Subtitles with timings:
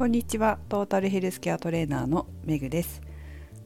[0.00, 0.58] こんにちは。
[0.70, 3.02] トータルヘルスケアトレーナーのメグです。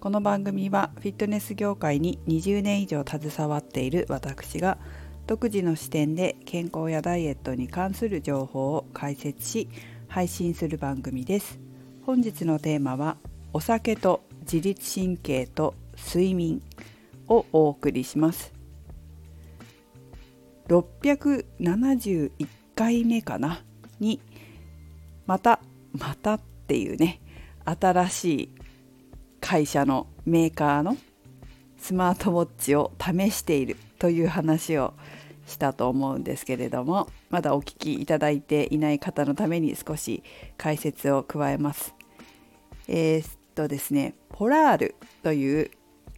[0.00, 4.76] この番組はフィットネス業界に20年以上携わっている私が
[5.28, 9.68] 独自の視点で健康やダイエットに関する情報を解説し
[10.08, 11.60] 配信する番組です。
[12.04, 13.16] 本日のテーマは
[13.52, 16.60] お酒と自律神経と睡眠
[17.28, 18.52] をお送りします。
[20.66, 22.30] 671
[22.74, 23.62] 回目かな？
[24.00, 24.20] に
[25.26, 25.53] また
[26.24, 27.20] たっていうね
[27.64, 28.54] 新しい
[29.40, 30.96] 会社のメーカーの
[31.76, 34.94] スマートウォッチを試しているという話を
[35.46, 40.22] したと思うんですけれどもまだお聞きいただいていない方のために少し
[40.56, 41.94] 解説を加えます。
[42.88, 45.70] えー、っとですねポラールという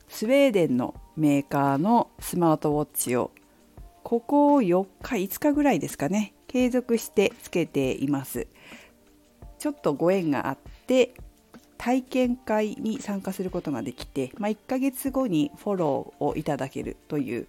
[0.09, 3.33] スウェーデンのメーカーのスマートウォッチを
[4.05, 8.47] ここ4日5日ぐらいですかね継続してつけています
[9.67, 11.13] ちょっとご縁があって
[11.77, 17.49] 体験会に参加することができて、まあ、1ヶ月後にフォローをいただけるという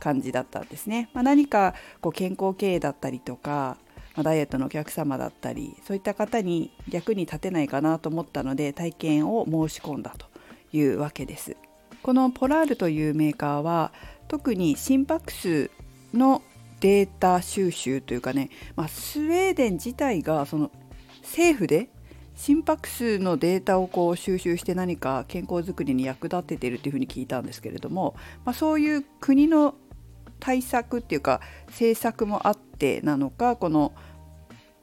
[0.00, 3.76] 感じだったんですね、まあ、何かこう健康経営だったりとか、
[4.14, 10.24] まあ、ダイエットのお客様だったりそういった方に役に立てないかなと思ったので体験を申し込んだと
[10.72, 11.54] いうわけです。
[12.02, 13.92] このポラールというメーカーは
[14.26, 15.70] 特に心拍数
[16.14, 16.40] の
[16.80, 20.70] データ収集というかね、まあ、スウェーデン自体がその
[21.28, 21.90] 政府で
[22.34, 29.74] 心拍数のデータをこう収集して何か健康づくりに役立てているというふうに聞いたんですけれども、まあ、そういう国の
[30.40, 33.92] 対策っていうか政策もあってなのかこの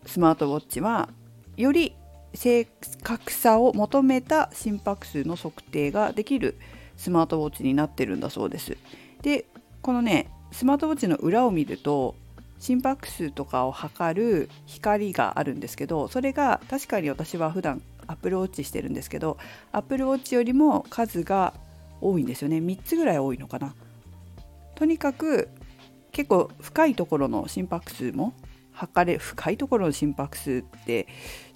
[0.05, 1.09] スマートウォッチは
[1.55, 1.95] より
[2.33, 2.65] 正
[3.03, 6.57] 確さを求めた心拍数の測定ができる
[6.97, 8.77] スマートウォッチになってるんだそうです。
[9.21, 9.45] で
[9.81, 12.15] このねスマートウォッチの裏を見ると
[12.59, 19.38] 心拍数とかを測る光があるんですけどそれが確かに私は普段アップルウォッチしてるんですけど
[19.71, 21.54] アップルウォッチよりも数が
[22.02, 22.58] 多いんですよね。
[22.58, 23.73] 3つぐらい多いのかな。
[24.76, 25.49] とにかく
[26.11, 28.33] 結構深いところの心拍数も
[28.75, 31.08] 測れ深いところの心拍数って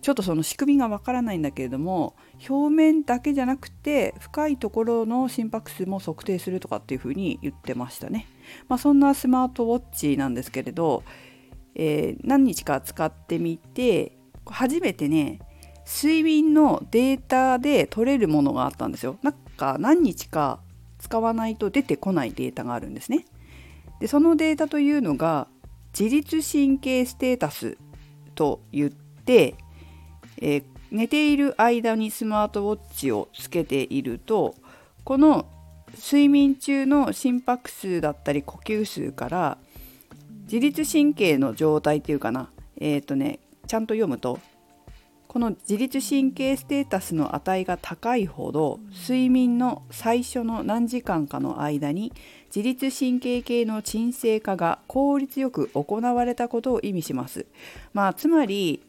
[0.02, 2.16] ちょっとその仕組みがわからないんだけれども
[2.50, 8.28] 表面だけじゃなくて深いところの心拍数も測定するとかっていうふうに言ってましたね。
[8.69, 11.03] まあ、そんなスマートウォッチなんですけれど、
[11.75, 15.40] えー、何日か使ってみて初めてね
[15.85, 19.18] 睡眠のデータで取れるものがあったんですよ。
[19.22, 20.62] なんか何日か
[21.00, 23.25] 使わないと出てこないデータがあるんですね。
[24.00, 25.47] でそのデータというのが
[26.00, 27.78] 自律神経ステータス
[28.34, 29.56] と言って、
[30.38, 34.56] えー、寝ている間にスマートウォッチをつけていると
[35.04, 35.46] この
[35.98, 39.58] 睡眠中の心拍数だったり呼吸数から
[40.44, 42.50] 自律神経の状態っていうかな
[42.80, 44.40] えっ、ー、とねちゃんと読むと
[45.29, 52.12] この自律神経ステータスの値が高いほど睡眠の最初の何時間かの間に
[52.47, 57.45] 自律神経系の鎮静化が効率よく行われたことを意味します。
[57.94, 58.81] まあ、つまり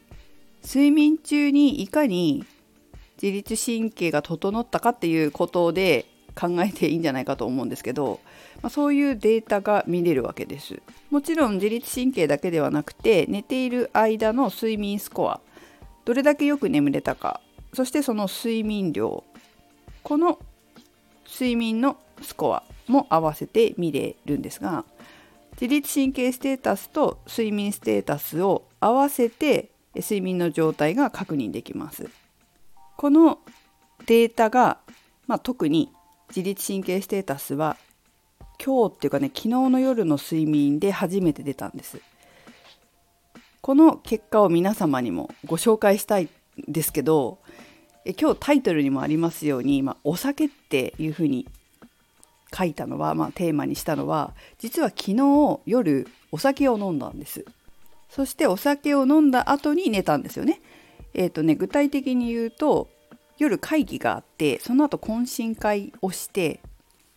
[0.65, 2.43] 睡眠中にいかに
[3.21, 8.19] 自律神経が整ったかっていうことで考えていいんじゃないかと思うんですけど、
[8.63, 10.81] まあ、そういうデータが見れるわけです。
[11.11, 15.39] もちろん自律神経だけではなくて寝ている間の睡眠スコア
[16.05, 17.41] どれだけよく眠れたか
[17.73, 19.23] そしてその睡眠量
[20.03, 20.39] この
[21.25, 24.85] 睡眠のスコアも合わせて見れるんですが
[25.53, 32.09] 自律神経ステータスと睡眠ステータスを合わせて睡眠の状態が確認できます。
[32.97, 33.39] この
[34.05, 34.79] データが、
[35.27, 35.91] まあ、特に
[36.29, 37.77] 自律神経ステータスは
[38.63, 41.99] 今日っていうかね昨日の夜の睡眠で初めて出たんです。
[43.61, 46.29] この結果を皆様にもご紹介したいん
[46.67, 47.37] ですけど
[48.19, 51.47] 今日タイトルにもありますように、まあ、お酒っていうふうに
[52.55, 57.45] 書いたのは、まあ、テーマにしたのは実は昨日夜お酒を飲んだんです。
[58.09, 60.59] そしてお酒を飲んだ後に寝たんですよね。
[61.13, 62.89] えっ、ー、とね具体的に言うと
[63.37, 66.59] 夜会議があってその後懇親会をして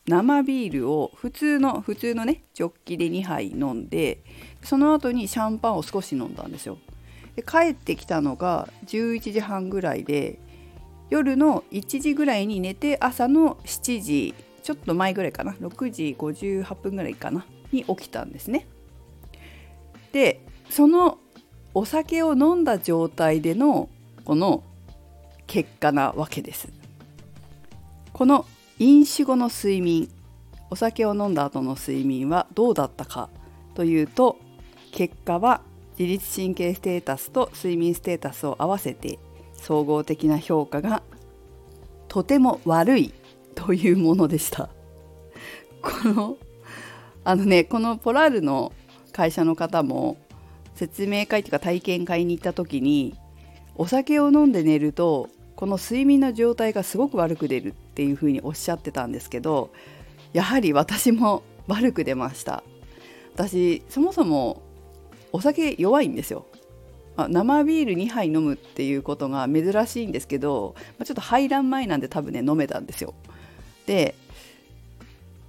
[0.06, 4.22] 生ビールを普通の普通のねジョッキで2杯飲んで
[4.62, 6.78] その後にシャンパンを少し飲んだんですよ。
[7.36, 10.38] で帰ってきたのが11時半ぐらいで
[11.10, 18.66] 夜の1時ぐらいに寝て朝の7時ちょっと前ぐらいかな6時58分ぐらいかなに起きたんですね。
[20.12, 20.40] で
[20.70, 21.18] その
[21.72, 23.88] お酒を飲んだ状態での
[24.24, 24.62] この
[25.46, 26.68] 結果なわけです。
[28.12, 28.46] この
[28.78, 30.08] 飲酒後の睡眠。
[30.70, 33.28] お酒を飲んだ後の睡眠はどうだったか
[33.74, 34.38] というと
[34.90, 35.60] 結果は
[35.96, 39.20] 自律神経ステータスと睡眠ステータスを合わせて
[39.54, 41.02] 総合的な評価が
[42.08, 43.14] とても悪い
[43.54, 44.68] というものでした。
[45.80, 46.36] この
[47.22, 48.72] あのねこのポラールの
[49.12, 50.16] 会社の方も
[50.74, 53.14] 説明会というか体験会に行った時に
[53.76, 59.70] お酒を飲んで寝るとこの睡眠の状態がすごく悪く出るっていうふうにおっしゃってたんですけど
[60.32, 62.62] やはり私も 悪く出ました。
[63.34, 64.62] 私そもそも
[65.32, 66.46] お酒弱いんですよ。
[67.16, 70.74] 生ビール2杯飲むっていうことが珍しいんですけど
[71.04, 73.14] ちょっと排卵前なんで多分ね飲めたんですよ。
[73.86, 74.14] で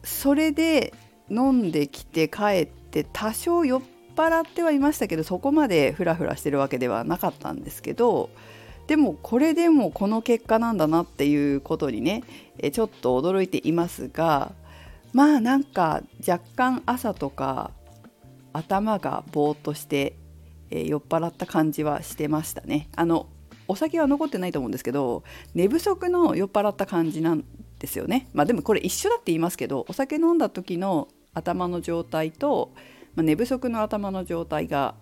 [0.03, 0.93] それで
[1.29, 3.81] 飲んできて帰って多少酔っ
[4.15, 8.29] 払ってはいましたけどそこまでフラフラしてるわけではなかったんですけど
[8.87, 12.23] でもこれでもこの結果なんだなっていうことにね
[12.71, 14.51] ちょっと驚いていますが
[15.13, 17.71] まあなんか若干朝とか
[18.53, 20.15] 頭がぼーっとして、
[20.71, 22.89] え、酔っ払った感じはしてましたね。
[22.95, 23.27] あの
[23.67, 25.23] お酒は残ってないと思うんですけど
[25.55, 27.43] 寝不足の酔っ払った感じなん
[27.79, 28.27] ですよね。
[28.33, 32.73] まあでもこれ一緒だって言いますけどお酒飲んだ時の頭の状態と、
[33.15, 34.95] まあ、寝不足の頭の状態が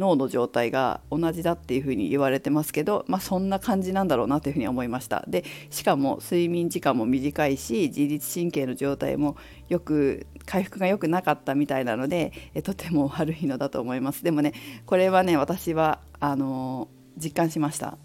[0.00, 5.24] 脳の状態が同じだっていうふうに言われてますけど、まあ、そんな感じなんだろうなというふうに思いました。
[5.28, 9.36] でしかも睡眠時間も短いし自律神経の状態も
[9.68, 14.24] よく回復が良くなかったみたいなのでえとても悪いのだと思います。
[14.24, 14.54] でもね
[14.86, 16.88] これはね私はあの
[17.22, 17.98] 実感しました。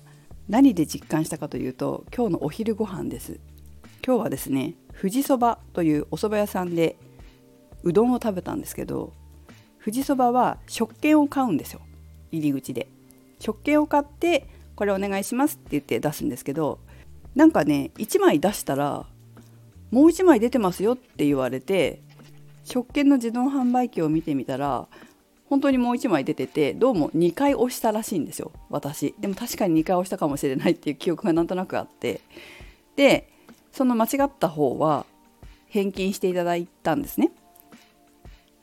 [0.50, 3.40] 何で実感したかというと今日のお昼ご飯です。
[4.06, 6.98] 今日はですね富士そばというお蕎麦屋さんで
[7.84, 9.14] うどんを食べたんですけど
[9.86, 11.82] 富士そばは食券を買うんですよ。
[12.38, 12.88] 入り口で。
[13.40, 16.80] 食券を買ってこれお願いしますって言って出すんですけど
[17.36, 19.06] なんかね1枚出したら
[19.92, 22.02] もう1枚出てますよって言われて
[22.64, 24.88] 食券の自動販売機を見てみたら
[25.50, 29.14] 本当にもう1枚出ててどうも2回押したらしいんですよ私。
[29.20, 32.22] でも確かに2回押したかもしれないっていう記憶がなんとなくあって。
[32.96, 33.30] で
[33.72, 35.06] その間違った方は
[35.68, 37.32] 返金していただいたんですね。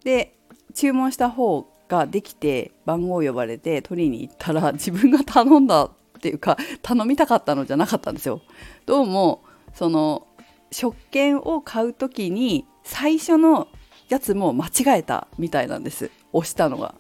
[0.02, 0.34] で
[0.74, 5.91] 注文した方ができて番号呼ばれて取りに行ったら 自分が頼んだっ
[6.21, 8.41] ていうか頼みたかったのじゃなかったんですよ。
[8.87, 9.43] どうも
[9.75, 10.27] その
[10.71, 13.69] 食券を買う時に最初の
[14.09, 16.94] やつも間違えたみたいなんです押したのが。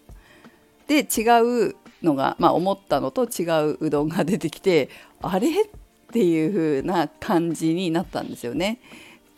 [0.88, 4.90] で違うのが、まあ、思ったのと違ううどんが出てきて
[5.22, 5.48] あれ？
[5.48, 5.66] っ
[6.12, 8.80] ていう風な感じになったんですよね。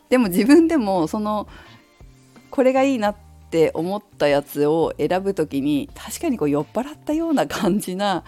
[0.09, 1.47] でも自分でもその
[2.51, 3.17] これがいいなっ
[3.55, 8.25] って思ったやつを選ぶ時に確かにこう酔っ払ったような感じな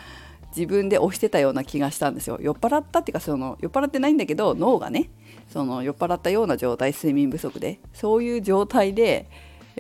[0.57, 2.39] 自分で押してたような気がしたんですよ。
[2.41, 5.11] 酔っ払ったっていうかその酔っ払ってないんだけど脳がね
[5.53, 9.29] その酔っ払ったような状態睡眠不足でそういう状態で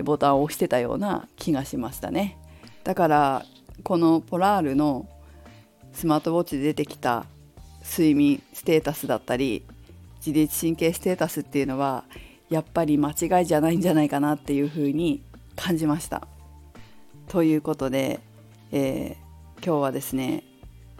[0.03, 2.37] ボタンを押してたような気がしましたね。
[2.83, 3.47] だから
[3.85, 5.07] このポラールの
[5.93, 7.25] スマートウォッチで出てきた
[7.89, 9.65] 睡眠ステータスだったり
[10.17, 12.03] 自律神経ステータスっていうのは
[12.49, 15.23] やっぱり間違いじゃないんじゃないかなっていうふうに
[15.57, 16.29] 感じました。
[17.29, 18.21] ということで、
[18.73, 20.45] えー、今日はですね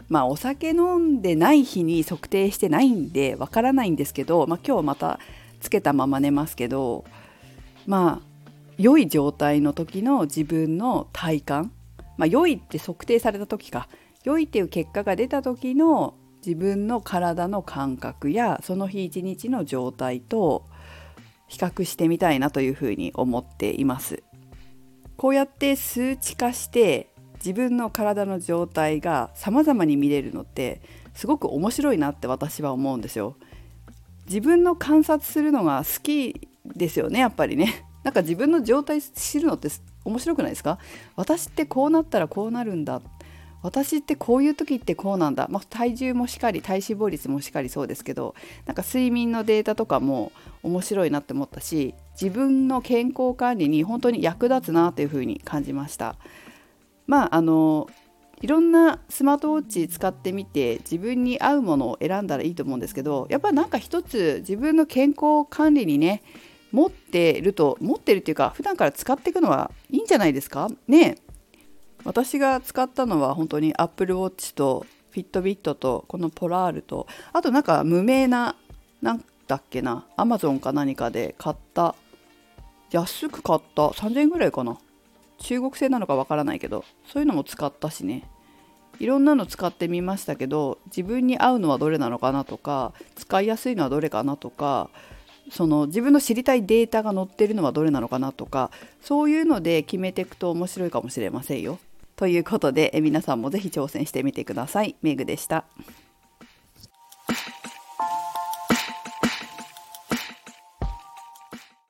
[0.09, 5.19] まあお酒飲んでない日に測定してないんでわからないんですけど、まあ、今日また
[5.59, 7.05] つけたまま寝ますけど
[7.85, 8.27] まあ
[8.77, 11.71] 良い状態の時の自分の体感、
[12.17, 13.87] まあ、良いって測定された時か
[14.23, 16.15] 良いっていう結果が出た時の
[16.45, 20.65] 自分の体の感覚やその日一日の状態と
[21.47, 24.23] 比較してみたいなというふうに思っています。
[25.17, 30.81] こうやって数値化して自分の体の状態が様々に見れるのって
[31.13, 33.35] すごく面白いなって私は思うんですよ。
[34.27, 37.85] 自分の観察するのが好きですよねやっぱりね。
[38.03, 39.69] なんか自分の状態知るのって
[40.05, 40.79] 面白くないですか？
[41.15, 43.01] 私ってこうなったらこうなるんだ
[43.63, 50.31] 私ってこういう時ってこうなんだ、まあ、体重もしっかり体脂肪率もしっかりそうですけどなんか睡眠のデータとかも
[50.63, 56.15] 面白いなって思ったし自分の健康管理に本当に役立つなというふうに感じました。
[57.05, 57.87] まああの
[58.41, 66.21] いろんなスマートウォッチ使ってみて自分に合うものを選んだらいいと思うんですけどやっぱりなんか一つ自分の健康管理にね
[66.71, 70.69] 持ってると持ってるっていうか普段から使っていくのはいいんじゃないですか？
[70.87, 71.17] ね
[72.03, 78.55] 私が使ったのは本当に Apple Watch と Fitbit とこのポラールとあとなんか無名な
[79.01, 81.95] なんだっけな Amazon か何かで買った
[82.91, 84.77] 安く買った3000円ぐらいかな
[85.39, 88.23] 中国製なのかわからないけどそういうのも使ったしね
[88.99, 94.89] いろんなの使ってみましたけど自分に合うのはどれなのかなとか使いやすいのはどれかなとか
[95.51, 101.79] その自分の知りたいデータが載ってるのはどれなのかなとかそういうので決めていくと面白いかもしれませんよ。
[102.15, 104.95] ということで皆さんもぜひ挑戦してみてください。
[105.01, 105.65] メグでした。